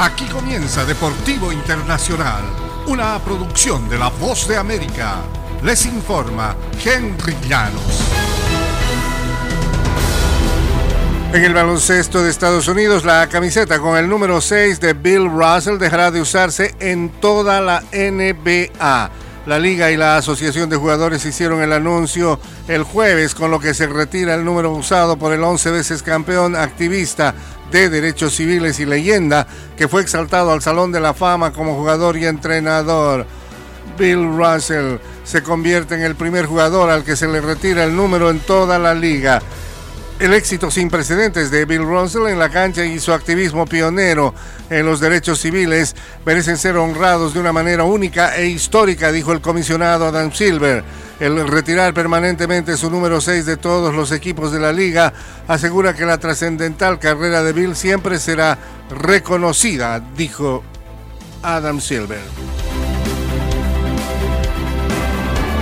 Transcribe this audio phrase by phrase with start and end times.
[0.00, 2.44] Aquí comienza Deportivo Internacional,
[2.86, 5.16] una producción de La Voz de América.
[5.64, 6.54] Les informa
[6.84, 8.04] Henry Llanos.
[11.32, 15.78] En el baloncesto de Estados Unidos, la camiseta con el número 6 de Bill Russell
[15.78, 19.10] dejará de usarse en toda la NBA.
[19.48, 22.38] La liga y la asociación de jugadores hicieron el anuncio
[22.68, 26.54] el jueves con lo que se retira el número usado por el 11 veces campeón
[26.54, 27.34] activista
[27.72, 32.18] de derechos civiles y leyenda que fue exaltado al Salón de la Fama como jugador
[32.18, 33.24] y entrenador.
[33.98, 38.28] Bill Russell se convierte en el primer jugador al que se le retira el número
[38.28, 39.40] en toda la liga.
[40.20, 44.34] El éxito sin precedentes de Bill Russell en la cancha y su activismo pionero
[44.68, 45.94] en los derechos civiles
[46.26, 50.82] merecen ser honrados de una manera única e histórica, dijo el comisionado Adam Silver.
[51.20, 55.12] El retirar permanentemente su número 6 de todos los equipos de la liga
[55.46, 58.58] asegura que la trascendental carrera de Bill siempre será
[58.90, 60.64] reconocida, dijo
[61.44, 62.57] Adam Silver.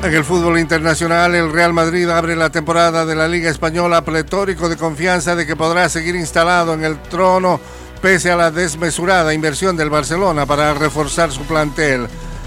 [0.00, 4.68] En el fútbol internacional, el Real Madrid abre la temporada de la Liga Española pletórico
[4.68, 7.60] de confianza de que podrá seguir instalado en el trono
[8.00, 12.06] pese a la desmesurada inversión del Barcelona para reforzar su plantel.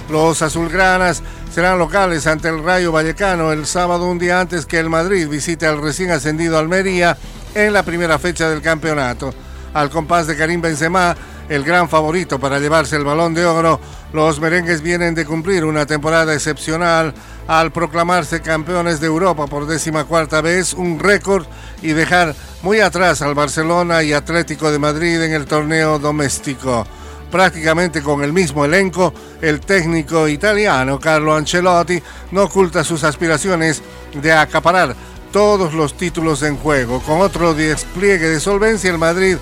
[0.09, 1.21] Los azulgranas
[1.53, 5.67] serán locales ante el Rayo Vallecano el sábado un día antes que el Madrid visite
[5.67, 7.17] al recién ascendido Almería
[7.53, 9.33] en la primera fecha del campeonato.
[9.73, 11.15] Al compás de Karim Benzema,
[11.52, 13.77] el gran favorito para llevarse el balón de oro,
[14.13, 17.13] los merengues vienen de cumplir una temporada excepcional
[17.45, 21.45] al proclamarse campeones de Europa por décima cuarta vez, un récord
[21.81, 26.88] y dejar muy atrás al Barcelona y Atlético de Madrid en el torneo doméstico.
[27.30, 34.31] Prácticamente con el mismo elenco, el técnico italiano Carlo Ancelotti no oculta sus aspiraciones de
[34.31, 34.95] acaparar
[35.33, 37.02] todos los títulos en juego.
[37.02, 39.36] Con otro despliegue de solvencia, el Madrid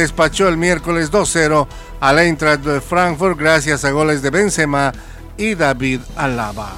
[0.00, 1.66] despachó el miércoles 2-0
[2.00, 4.92] al Eintracht de Frankfurt gracias a goles de Benzema
[5.36, 6.72] y David Alaba.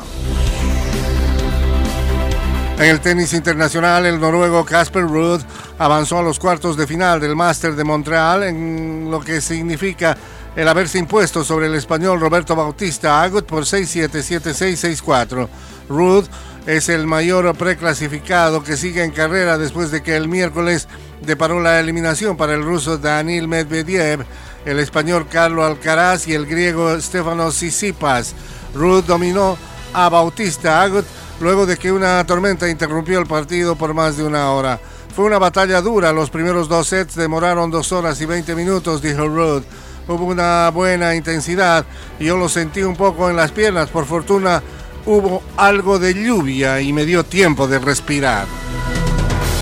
[2.79, 5.41] En el tenis internacional, el noruego Casper Ruud
[5.79, 10.17] avanzó a los cuartos de final del Master de Montreal, en lo que significa
[10.55, 15.49] el haberse impuesto sobre el español Roberto Bautista Agut por 6-7, 7-6, 6-4.
[15.89, 16.27] Ruud
[16.67, 20.89] es el mayor preclasificado que sigue en carrera después de que el miércoles
[21.23, 24.25] deparó la eliminación para el ruso Daniil Medvedev,
[24.65, 28.35] el español Carlos Alcaraz y el griego Stefanos Tsitsipas.
[28.75, 29.57] Ruud dominó
[29.95, 31.07] a Bautista Agut
[31.41, 34.79] luego de que una tormenta interrumpió el partido por más de una hora.
[35.15, 39.27] Fue una batalla dura, los primeros dos sets demoraron dos horas y 20 minutos, dijo
[39.27, 39.63] Rudd.
[40.09, 41.87] Hubo una buena intensidad
[42.23, 43.89] yo lo sentí un poco en las piernas.
[43.89, 44.63] Por fortuna
[45.07, 48.47] hubo algo de lluvia y me dio tiempo de respirar.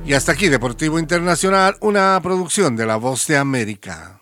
[0.04, 4.19] Y hasta aquí Deportivo Internacional, una producción de La Voz de América.